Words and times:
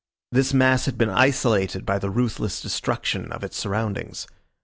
This 0.31 0.51
mass 0.51 0.87
had 0.87 0.97
been 0.97 1.11
isolated 1.11 1.85
by 1.85 1.99
the 1.99 2.09
ruthless 2.09 2.59
destruction 2.59 3.31
of 3.31 3.43
its 3.43 3.55
surroundings. 3.55 4.25